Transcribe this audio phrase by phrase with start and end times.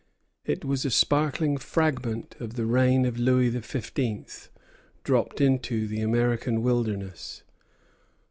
[0.45, 4.49] It was a sparkling fragment of the reign of Louis XV.
[5.03, 7.43] dropped into the American wilderness.